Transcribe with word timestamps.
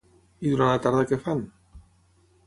I 0.45 0.53
durant 0.53 0.69
la 0.71 0.79
tarda 0.85 1.03
què 1.11 1.19
fan? 1.25 1.43